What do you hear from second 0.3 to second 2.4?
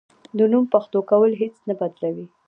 د نوم پښتو کول هیڅ نه بدلوي.